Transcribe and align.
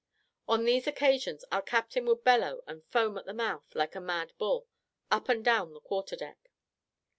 On 0.47 0.65
these 0.65 0.87
occasions 0.87 1.45
our 1.51 1.61
captain 1.61 2.07
would 2.07 2.23
bellow 2.23 2.63
and 2.65 2.83
foam 2.85 3.19
at 3.19 3.25
the 3.27 3.35
mouth 3.35 3.75
like 3.75 3.93
a 3.93 4.01
mad 4.01 4.33
bull, 4.39 4.67
up 5.11 5.29
and 5.29 5.45
down 5.45 5.75
the 5.75 5.79
quarter 5.79 6.15
deck. 6.15 6.49